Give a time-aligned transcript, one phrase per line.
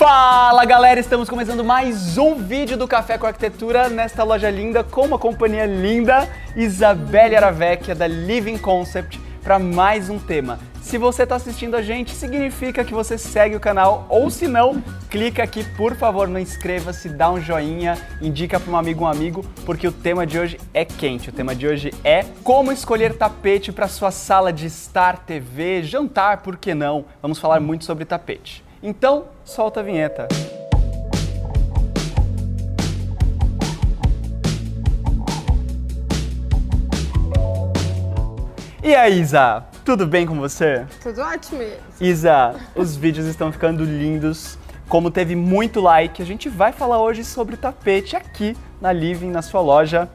[0.00, 5.02] Fala galera, estamos começando mais um vídeo do Café com Arquitetura nesta loja linda com
[5.02, 6.26] uma companhia linda,
[6.56, 10.58] Isabelle Aravecchia da Living Concept para mais um tema.
[10.80, 14.82] Se você está assistindo a gente, significa que você segue o canal, ou se não,
[15.10, 19.44] clica aqui, por favor, no inscreva-se, dá um joinha, indica para um amigo um amigo,
[19.66, 21.28] porque o tema de hoje é quente.
[21.28, 26.38] O tema de hoje é como escolher tapete para sua sala de estar, TV, jantar,
[26.38, 27.04] por que não?
[27.20, 28.64] Vamos falar muito sobre tapete.
[28.82, 30.26] Então, solta a vinheta.
[38.82, 39.64] E aí, Isa?
[39.84, 40.86] Tudo bem com você?
[41.02, 41.62] Tudo ótimo.
[42.00, 44.58] Isa, os vídeos estão ficando lindos.
[44.88, 49.42] Como teve muito like, a gente vai falar hoje sobre tapete aqui na Living, na
[49.42, 50.08] sua loja.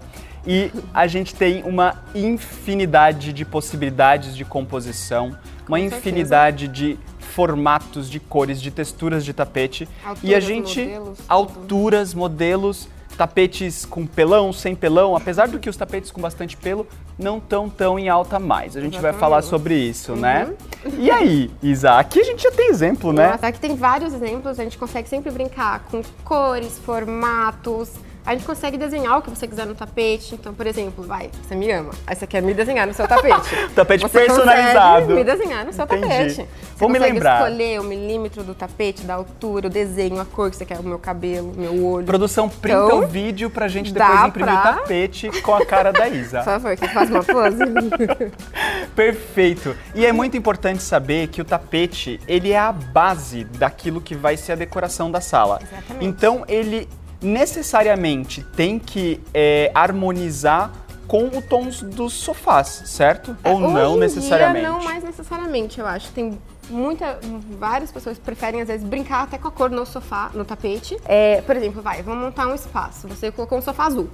[0.48, 5.38] E a gente tem uma infinidade de possibilidades de composição,
[5.68, 7.00] uma infinidade de
[7.36, 9.90] formatos, de cores, de texturas de tapete.
[10.06, 10.80] Alturas, e a gente.
[10.80, 16.56] modelos, alturas, modelos, tapetes com pelão, sem pelão, apesar do que os tapetes com bastante
[16.56, 16.88] pelo
[17.20, 18.78] não estão tão em alta mais.
[18.78, 19.20] A gente vai Exatamente.
[19.20, 20.54] falar sobre isso, né?
[20.98, 23.32] E aí, Isa, aqui a gente já tem exemplo, né?
[23.32, 27.92] Nossa, aqui tem vários exemplos, a gente consegue sempre brincar com cores, formatos.
[28.26, 30.34] A gente consegue desenhar o que você quiser no tapete.
[30.34, 31.92] Então, por exemplo, vai, você me ama.
[32.08, 33.56] Aí você quer me desenhar no seu tapete.
[33.76, 35.14] Tapete você personalizado.
[35.14, 36.02] me desenhar no seu Entendi.
[36.08, 36.34] tapete.
[36.36, 37.42] Você Vou me lembrar.
[37.44, 40.84] escolher o milímetro do tapete, da altura, o desenho, a cor que você quer, o
[40.84, 42.06] meu cabelo, o meu olho.
[42.06, 45.92] Produção, printa Então, o vídeo pra gente depois imprimir o pra- tapete com a cara
[45.94, 46.40] da Isa.
[46.40, 47.58] Por favor, que faz uma pose.
[48.96, 49.76] Perfeito.
[49.94, 54.36] E é muito importante saber que o tapete, ele é a base daquilo que vai
[54.38, 55.60] ser a decoração da sala.
[55.62, 56.06] Exatamente.
[56.06, 56.88] Então, ele
[57.26, 60.72] necessariamente tem que é, harmonizar
[61.08, 63.36] com o tons dos sofás, certo?
[63.44, 64.62] Ou não necessariamente?
[64.62, 66.12] Dia, não mais necessariamente, eu acho.
[66.12, 66.38] Tem
[66.70, 67.20] muita,
[67.60, 70.98] várias pessoas preferem às vezes brincar até com a cor no sofá, no tapete.
[71.06, 73.08] É, por exemplo, vai, vamos montar um espaço.
[73.08, 74.10] Você colocou um sofá azul.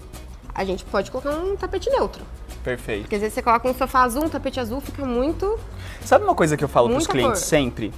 [0.53, 2.23] A gente pode colocar um tapete neutro.
[2.63, 3.03] Perfeito.
[3.03, 5.57] Porque às vezes você coloca um sofá azul, um tapete azul, fica muito.
[6.03, 7.47] Sabe uma coisa que eu falo para os clientes cor.
[7.47, 7.93] sempre?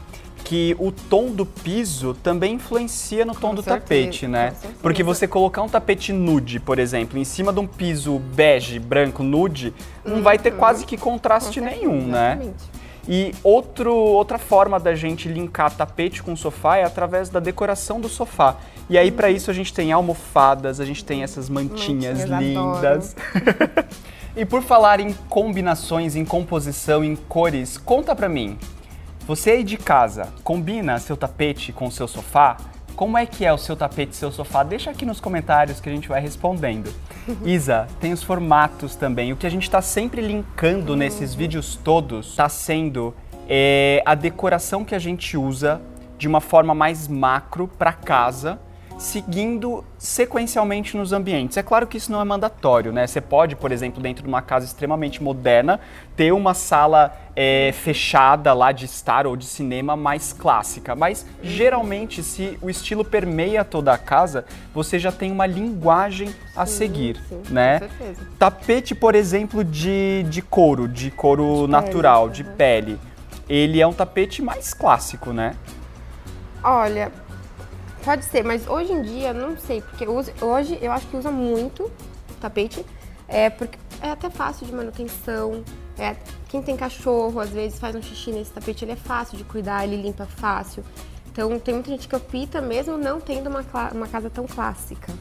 [0.54, 4.54] Que o tom do piso também influencia no tom Com do certeza, tapete, né?
[4.84, 9.24] Porque você colocar um tapete nude, por exemplo, em cima de um piso bege, branco,
[9.24, 9.74] nude,
[10.06, 12.34] não vai ter quase que contraste certeza, nenhum, né?
[12.34, 12.84] exatamente.
[13.08, 18.08] E outro, outra forma da gente linkar tapete com sofá é através da decoração do
[18.08, 18.56] sofá.
[18.88, 23.16] E aí, para isso, a gente tem almofadas, a gente tem essas mantinhas Mantinhas, lindas.
[24.38, 28.56] e por falar em combinações, em composição, em cores, conta pra mim.
[29.26, 32.58] Você aí de casa, combina seu tapete com o seu sofá?
[32.94, 34.64] Como é que é o seu tapete e seu sofá?
[34.64, 36.94] Deixa aqui nos comentários que a gente vai respondendo.
[37.46, 39.32] Isa, tem os formatos também.
[39.32, 43.16] O que a gente está sempre linkando nesses vídeos todos está sendo
[43.48, 45.82] é, a decoração que a gente usa
[46.18, 48.60] de uma forma mais macro para casa,
[48.98, 51.58] seguindo sequencialmente nos ambientes.
[51.58, 53.06] É claro que isso não é mandatório, né?
[53.06, 55.80] Você pode, por exemplo, dentro de uma casa extremamente moderna,
[56.16, 60.96] ter uma sala é, fechada lá de estar ou de cinema mais clássica.
[60.96, 66.66] Mas geralmente, se o estilo permeia toda a casa, você já tem uma linguagem a
[66.66, 67.80] seguir, sim, né?
[67.80, 68.28] com certeza.
[68.38, 72.52] Tapete, por exemplo, de, de couro, de couro natural, de aham.
[72.56, 73.00] pele.
[73.50, 75.56] Ele é um tapete mais clássico, né?
[76.64, 77.12] Olha,
[78.04, 81.90] pode ser, mas hoje em dia não sei, porque hoje eu acho que usa muito
[82.40, 82.86] tapete,
[83.28, 85.64] é porque é até fácil de manutenção.
[85.98, 86.16] É,
[86.50, 89.86] quem tem cachorro às vezes faz um xixi nesse tapete, ele é fácil de cuidar,
[89.86, 90.84] ele limpa fácil.
[91.32, 95.12] Então tem muita gente que opta mesmo não tendo uma, uma casa tão clássica,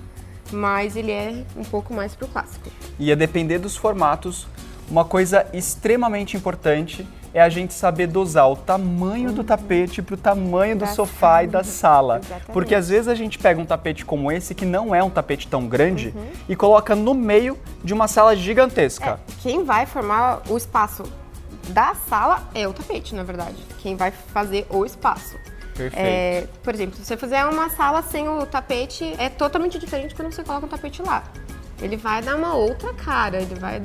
[0.50, 2.68] mas ele é um pouco mais pro clássico.
[2.98, 4.46] E a depender dos formatos,
[4.90, 10.18] uma coisa extremamente importante é a gente saber dosar o tamanho do tapete para o
[10.18, 12.18] tamanho do Da sofá e da sala.
[12.18, 12.52] Exatamente.
[12.52, 15.48] Porque às vezes a gente pega um tapete como esse, que não é um tapete
[15.48, 16.14] tão grande,
[16.48, 19.18] e coloca no meio de uma sala gigantesca.
[19.28, 21.04] É, quem vai formar o espaço
[21.68, 23.56] da sala é o tapete, na verdade.
[23.78, 25.36] Quem vai fazer o espaço.
[25.74, 25.96] Perfeito.
[25.96, 30.32] É, por exemplo, se você fizer uma sala sem o tapete, é totalmente diferente quando
[30.32, 31.24] você coloca um tapete lá.
[31.80, 33.80] Ele vai dar uma outra cara, ele vai.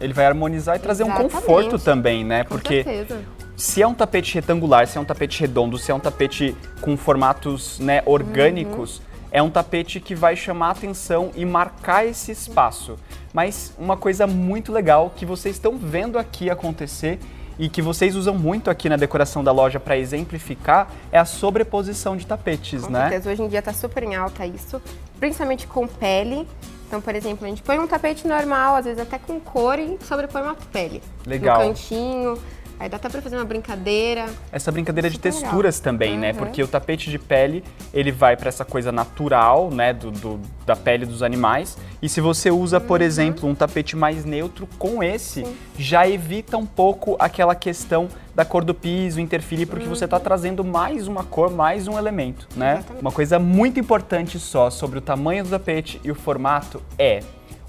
[0.00, 1.34] Ele vai harmonizar e trazer um Exatamente.
[1.34, 2.44] conforto também, né?
[2.44, 3.20] Com Porque certeza.
[3.56, 6.96] se é um tapete retangular, se é um tapete redondo, se é um tapete com
[6.96, 12.98] formatos né, orgânicos, é um tapete que vai chamar a atenção e marcar esse espaço.
[13.32, 17.18] Mas uma coisa muito legal que vocês estão vendo aqui acontecer
[17.58, 22.16] e que vocês usam muito aqui na decoração da loja para exemplificar é a sobreposição
[22.16, 23.10] de tapetes, Com né?
[23.10, 24.80] certeza, hoje em dia tá super em alta isso,
[25.20, 26.48] principalmente com pele.
[26.90, 29.96] Então, por exemplo, a gente põe um tapete normal, às vezes até com cor e
[30.02, 31.00] sobrepõe uma pele.
[31.24, 31.60] Legal.
[31.60, 32.36] No cantinho.
[32.80, 34.24] Aí dá até pra fazer uma brincadeira.
[34.50, 35.82] Essa brincadeira de texturas legal.
[35.92, 36.30] também, né?
[36.32, 36.38] Uhum.
[36.38, 37.62] Porque o tapete de pele,
[37.92, 41.76] ele vai para essa coisa natural, né, do, do- da pele dos animais.
[42.00, 42.86] E se você usa, Uhum.
[42.86, 45.44] por exemplo, um tapete mais neutro com esse,
[45.78, 50.64] já evita um pouco aquela questão da cor do piso interferir, porque você está trazendo
[50.64, 52.72] mais uma cor, mais um elemento, né?
[52.72, 52.78] Uhum.
[52.78, 53.02] Exatamente.
[53.02, 57.20] Uma coisa muito importante só sobre o tamanho do tapete e o formato é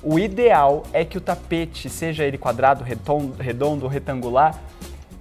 [0.03, 4.55] o ideal é que o tapete, seja ele quadrado, redondo, redondo ou retangular,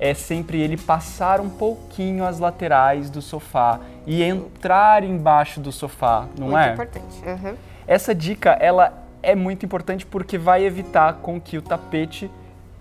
[0.01, 6.27] é sempre ele passar um pouquinho as laterais do sofá e entrar embaixo do sofá,
[6.39, 6.73] não muito é?
[6.73, 7.23] importante.
[7.25, 7.55] Uhum.
[7.87, 12.31] Essa dica, ela é muito importante porque vai evitar com que o tapete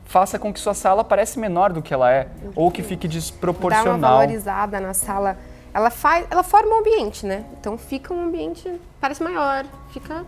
[0.06, 3.14] faça com que sua sala pareça menor do que ela é ou que fique Dá
[3.14, 4.18] uma desproporcional.
[4.18, 5.38] valorizada na sala.
[5.74, 7.44] Ela faz, ela forma um ambiente, né?
[7.60, 10.26] Então fica um ambiente, parece maior, fica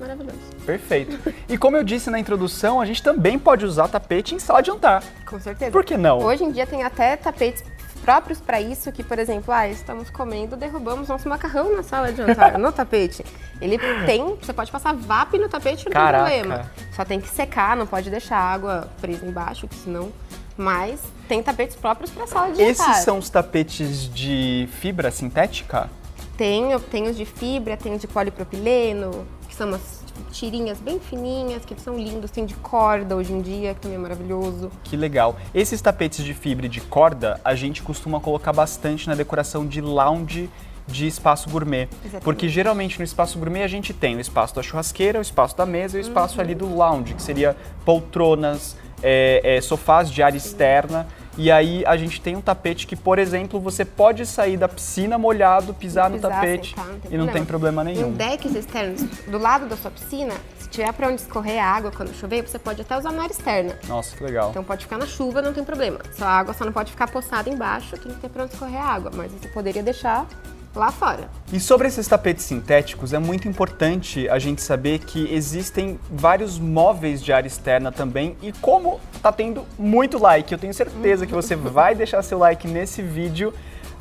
[0.00, 0.38] maravilhoso.
[0.64, 1.18] Perfeito.
[1.48, 4.68] E como eu disse na introdução, a gente também pode usar tapete em sala de
[4.68, 5.04] jantar.
[5.26, 5.70] Com certeza.
[5.70, 6.18] Por que não?
[6.18, 7.62] Hoje em dia tem até tapetes
[8.00, 12.16] próprios para isso, que, por exemplo, ah, estamos comendo, derrubamos nosso macarrão na sala de
[12.16, 13.24] jantar, no tapete.
[13.60, 16.30] Ele tem, você pode passar VAP no tapete, não Caraca.
[16.30, 16.70] tem problema.
[16.92, 20.10] Só tem que secar, não pode deixar a água presa embaixo, que senão...
[20.56, 22.90] Mas tem tapetes próprios para sala de jantar.
[22.90, 25.88] Esses são os tapetes de fibra sintética?
[26.36, 29.26] Tem, tem os de fibra, tem os de polipropileno,
[29.60, 32.30] são umas tipo, tirinhas bem fininhas, que são lindos.
[32.30, 34.70] Tem de corda hoje em dia, que também é maravilhoso.
[34.82, 35.36] Que legal.
[35.54, 39.82] Esses tapetes de fibra e de corda, a gente costuma colocar bastante na decoração de
[39.82, 40.48] lounge
[40.86, 41.88] de espaço gourmet.
[42.00, 42.24] Exatamente.
[42.24, 45.66] Porque geralmente no espaço gourmet a gente tem o espaço da churrasqueira, o espaço da
[45.66, 47.54] mesa e o espaço ali do lounge, que seria
[47.84, 51.06] poltronas, é, é, sofás de área externa.
[51.38, 55.16] E aí a gente tem um tapete que, por exemplo, você pode sair da piscina
[55.16, 58.08] molhado, pisar no tapete sentar, não tem e não tem problema nenhum.
[58.08, 61.90] Em decks externos, do lado da sua piscina, se tiver para onde escorrer a água
[61.90, 63.78] quando chover, você pode até usar na área externa.
[63.88, 64.50] Nossa, que legal.
[64.50, 66.00] Então pode ficar na chuva, não tem problema.
[66.12, 68.80] Só a água só não pode ficar poçada embaixo, tem que ter para onde escorrer
[68.80, 69.10] a água.
[69.14, 70.26] Mas você poderia deixar
[70.74, 71.28] lá fora.
[71.52, 77.22] E sobre esses tapetes sintéticos, é muito importante a gente saber que existem vários móveis
[77.22, 81.56] de área externa também e como tá tendo muito like, eu tenho certeza que você
[81.56, 83.52] vai deixar seu like nesse vídeo.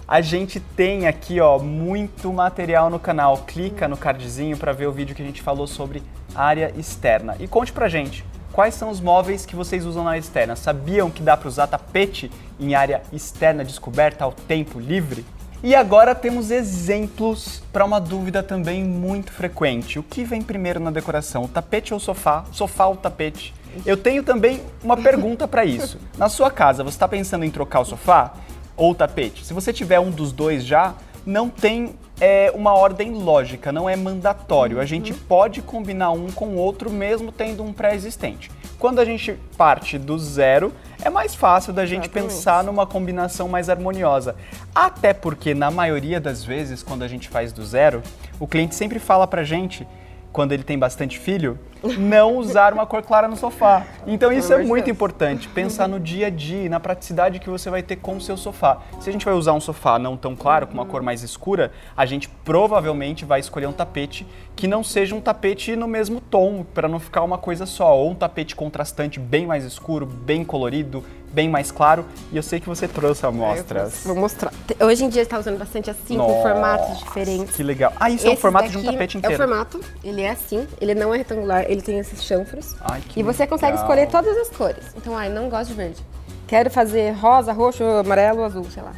[0.08, 3.38] A gente tem aqui, ó, muito material no canal.
[3.46, 6.02] Clica no cardzinho para ver o vídeo que a gente falou sobre
[6.34, 7.36] área externa.
[7.40, 10.56] E conte pra gente, quais são os móveis que vocês usam na área externa?
[10.56, 15.24] Sabiam que dá para usar tapete em área externa descoberta ao tempo livre?
[15.62, 20.00] E agora temos exemplos para uma dúvida também muito frequente.
[20.00, 22.46] O que vem primeiro na decoração, o tapete ou o sofá?
[22.50, 23.54] O sofá ou o tapete?
[23.86, 26.00] Eu tenho também uma pergunta para isso.
[26.18, 28.36] Na sua casa, você está pensando em trocar o sofá
[28.78, 29.46] ou o tapete?
[29.46, 30.96] Se você tiver um dos dois já,
[31.26, 34.80] não tem é, uma ordem lógica, não é mandatório.
[34.80, 38.50] A gente pode combinar um com o outro mesmo tendo um pré-existente.
[38.80, 42.34] Quando a gente parte do zero, é mais fácil da gente Exatamente.
[42.34, 44.36] pensar numa combinação mais harmoniosa.
[44.74, 48.02] Até porque, na maioria das vezes, quando a gente faz do zero,
[48.40, 49.88] o cliente sempre fala pra gente,
[50.32, 51.58] quando ele tem bastante filho,
[51.98, 53.86] não usar uma cor clara no sofá.
[54.06, 57.70] Então isso é muito importante, pensar no dia a dia, e na praticidade que você
[57.70, 58.80] vai ter com o seu sofá.
[59.00, 61.72] Se a gente vai usar um sofá não tão claro, com uma cor mais escura,
[61.96, 66.66] a gente provavelmente vai escolher um tapete que não seja um tapete no mesmo tom,
[66.74, 71.04] para não ficar uma coisa só, ou um tapete contrastante bem mais escuro, bem colorido,
[71.32, 72.06] bem mais claro.
[72.32, 74.02] E eu sei que você trouxe amostras.
[74.04, 74.52] Vou mostrar.
[74.80, 77.56] Hoje em dia está usando bastante assim, com Nossa, formatos diferentes.
[77.56, 77.94] Que legal.
[78.00, 79.36] Ah, isso é o Esse formato de um tapete É inteiro.
[79.36, 82.76] o formato, ele é assim, ele não é retangular, ele tem esses chanfros.
[82.82, 83.84] Ai, que e você consegue legal.
[83.86, 84.86] escolher todas as cores.
[84.96, 86.02] Então, ai, não gosto de verde.
[86.48, 88.94] Quero fazer rosa, roxo, amarelo, azul, sei lá.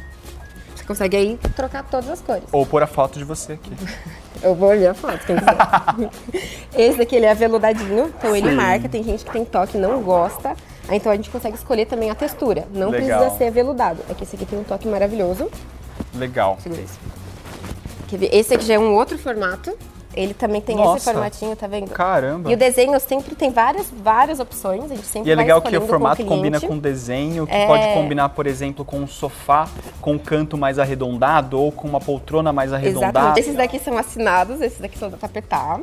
[0.74, 2.44] Você consegue aí trocar todas as cores.
[2.50, 3.70] Ou pôr a foto de você aqui.
[4.42, 6.10] Eu vou olhar a foto, quem quiser.
[6.76, 8.56] Esse daqui ele é aveludadinho, então ele Sim.
[8.56, 8.88] marca.
[8.88, 10.56] Tem gente que tem toque e não gosta.
[10.96, 12.66] Então a gente consegue escolher também a textura.
[12.72, 13.18] Não Legal.
[13.20, 14.00] precisa ser aveludado.
[14.08, 15.50] É que esse aqui tem um toque maravilhoso.
[16.14, 16.58] Legal.
[16.62, 16.98] Segura isso.
[18.08, 18.34] Quer ver?
[18.34, 19.76] Esse aqui já é um outro formato.
[20.14, 21.10] Ele também tem esse Nossa.
[21.10, 21.90] formatinho, tá vendo?
[21.90, 22.50] Caramba.
[22.50, 24.84] E o desenho sempre tem várias, várias opções.
[24.84, 27.54] A gente sempre E é legal que o formato com o combina com desenho, que
[27.54, 27.66] É.
[27.66, 29.66] pode combinar, por exemplo, com um sofá
[30.02, 33.08] com um canto mais arredondado ou com uma poltrona mais arredondada.
[33.08, 33.40] Exatamente.
[33.40, 35.80] Esses daqui são assinados, esses daqui são da tapetar.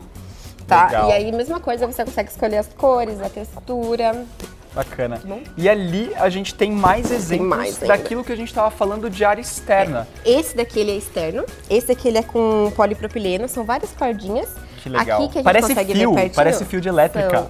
[0.68, 0.86] Tá?
[0.86, 1.10] Legal.
[1.10, 4.26] E aí, mesma coisa, você consegue escolher as cores, a textura.
[4.74, 5.20] Bacana.
[5.26, 5.42] bom?
[5.58, 7.88] E ali a gente tem mais exemplos mais ainda.
[7.88, 10.08] daquilo que a gente estava falando de área externa.
[10.26, 11.44] Esse daqui ele é externo.
[11.70, 13.48] Esse daqui ele é com polipropileno.
[13.50, 14.50] São várias cordinhas.
[14.84, 15.20] Que legal.
[15.24, 17.38] Aqui que a gente Parece consegue fio, ver pertinho, parece fio de elétrica.
[17.38, 17.50] são-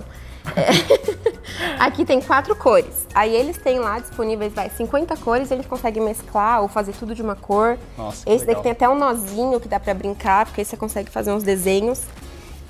[0.55, 1.19] É.
[1.79, 3.05] Aqui tem quatro cores.
[3.13, 5.51] Aí eles têm lá disponíveis, vai, 50 cores.
[5.51, 7.77] A gente consegue mesclar ou fazer tudo de uma cor.
[7.97, 8.47] Nossa, Esse legal.
[8.47, 11.43] daqui tem até um nozinho que dá pra brincar, porque aí você consegue fazer uns
[11.43, 12.01] desenhos.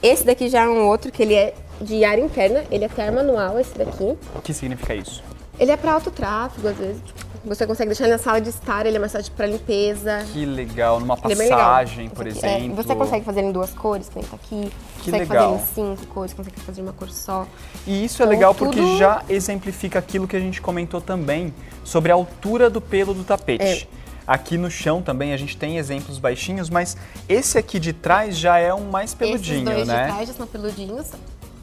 [0.01, 2.63] Esse daqui já é um outro que ele é de área interna.
[2.71, 4.17] Ele é até manual, esse daqui.
[4.35, 5.23] O que significa isso?
[5.59, 7.01] Ele é para alto tráfego, às vezes.
[7.45, 10.25] Você consegue deixar na sala de estar, ele é mais fácil para limpeza.
[10.33, 12.75] Que legal, numa Ele é passagem, por Você- é, exemplo.
[12.75, 14.69] você consegue fazer em duas cores, que nem tá aqui.
[15.01, 15.57] Que consegue legal.
[15.59, 17.47] fazer em cinco cores, consegue fazer em uma cor só.
[17.87, 21.53] E isso é Então, legal porque tudo- já exemplifica aquilo que a gente comentou também
[21.83, 23.87] sobre a altura do pelo do tapete.
[23.95, 23.99] É.
[24.27, 26.95] Aqui no chão também a gente tem exemplos baixinhos, mas
[27.27, 30.01] esse aqui de trás já é um mais peludinho, Esses dois né?
[30.07, 31.07] de trás já são peludinhos.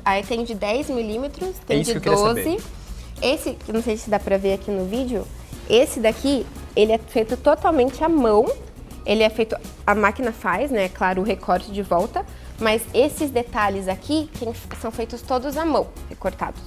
[0.06, 2.58] Aí tem de 10 milímetros, tem É de que eu queria 12.
[3.20, 5.26] Esse, que não sei se dá pra ver aqui no vídeo,
[5.68, 6.46] esse daqui,
[6.76, 8.46] ele é feito totalmente à mão.
[9.04, 12.25] Ele é feito, a máquina faz, né, claro, o recorte de volta.
[12.60, 16.60] Mas esses detalhes aqui quem- são feitos todos à mão, recortados.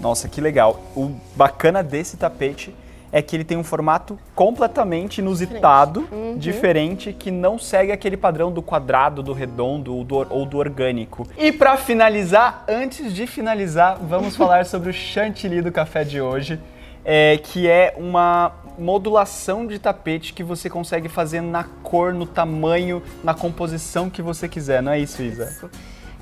[0.00, 0.80] Nossa, que legal.
[0.96, 2.72] O bacana desse tapete
[3.12, 6.36] é que ele tem um formato completamente inusitado, Uhum.
[6.38, 11.28] diferente, que não segue aquele padrão do quadrado, do redondo ou do, ou do orgânico.
[11.36, 16.58] E para finalizar, antes de finalizar, vamos falar sobre o chantilly do café de hoje,
[17.04, 23.02] é, que é uma modulação de tapete que você consegue fazer na cor, no tamanho,
[23.22, 25.44] na composição que você quiser, não é isso, Isa?
[25.44, 25.70] Isso.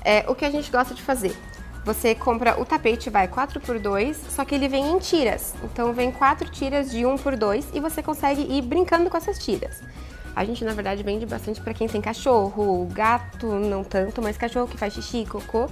[0.03, 1.33] É, o que a gente gosta de fazer?
[1.83, 5.55] Você compra o tapete, vai 4 por 2 só que ele vem em tiras.
[5.63, 9.39] Então vem quatro tiras de 1 por 2 e você consegue ir brincando com essas
[9.43, 9.81] tiras.
[10.35, 14.67] A gente, na verdade, vende bastante para quem tem cachorro, gato, não tanto, mas cachorro
[14.67, 15.67] que faz xixi, cocô.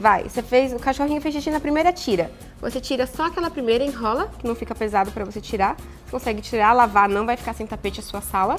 [0.00, 2.30] Vai, você fez, o cachorrinho fez xixi na primeira tira.
[2.60, 5.76] Você tira só aquela primeira, enrola, que não fica pesado para você tirar.
[5.76, 8.56] Você consegue tirar, lavar, não vai ficar sem tapete a sua sala.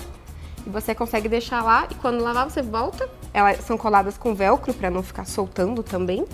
[0.67, 3.09] E você consegue deixar lá e quando lavar você volta.
[3.33, 6.25] Elas são coladas com velcro para não ficar soltando também.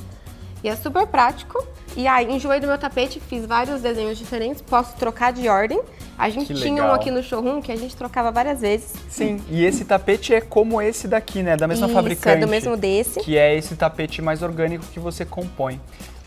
[0.66, 1.64] E é super prático.
[1.96, 5.80] E aí, enjoei do meu tapete, fiz vários desenhos diferentes, posso trocar de ordem.
[6.18, 8.94] A gente Que tinha um aqui no showroom que a gente trocava várias vezes.
[9.08, 11.56] Sim, e esse tapete é como esse daqui, né?
[11.56, 12.38] Da mesma Isso, fabricante.
[12.38, 13.20] é do mesmo desse.
[13.20, 15.80] Que é esse tapete mais orgânico que você compõe.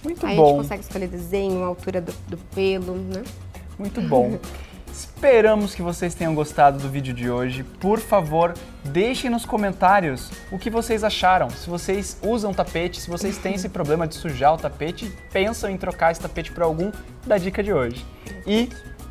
[0.04, 3.24] Muito Aí a bom, gente consegue escolher desenho, altura do, do pelo, né?
[3.76, 4.38] muito bom.
[4.92, 7.62] Esperamos que vocês tenham gostado do vídeo de hoje.
[7.62, 8.54] Por favor,
[8.84, 11.50] deixem nos comentários o que vocês acharam.
[11.50, 15.76] Se vocês usam tapete, se vocês têm esse problema de sujar o tapete, pensam em
[15.76, 16.90] trocar esse tapete por algum
[17.26, 18.04] da dica de hoje.
[18.46, 18.68] E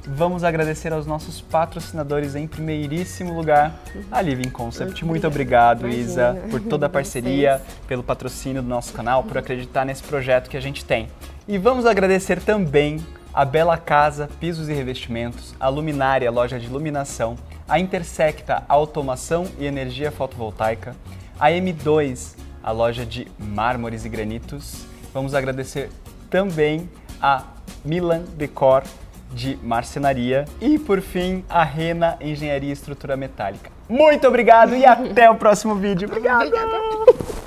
[0.07, 3.77] vamos agradecer aos nossos patrocinadores em primeiríssimo lugar,
[4.09, 5.03] a Living Concept.
[5.03, 5.87] Muito obrigado.
[5.87, 10.55] Isa, por toda a parceria, pelo patrocínio do nosso canal, por acreditar nesse projeto que
[10.55, 11.09] a gente tem.
[11.47, 13.05] E vamos agradecer também
[13.37, 17.35] a Bela Casa Pisos e Revestimentos, a Luminária Loja de Iluminação,
[17.69, 20.95] a Intersecta Automação e Energia Fotovoltaica,
[21.39, 24.87] a M2, a loja de mármores e granitos.
[25.13, 25.91] Vamos agradecer
[26.31, 26.89] também
[27.21, 27.43] a
[27.85, 28.81] Milan Decor
[29.31, 33.69] de marcenaria e por fim a Rena Engenharia e Estrutura Metálica.
[33.87, 36.07] Muito obrigado e até o próximo vídeo.
[36.07, 36.47] Obrigado.
[36.47, 37.46] Obrigada.